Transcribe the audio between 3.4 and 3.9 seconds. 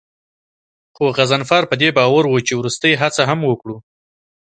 وکړو.